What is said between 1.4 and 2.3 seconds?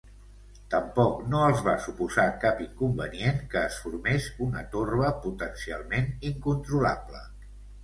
els va suposar